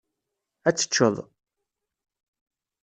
Ad 0.67 0.75
teččeḍ. 0.75 1.15